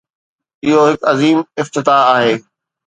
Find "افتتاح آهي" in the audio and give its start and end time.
1.61-2.33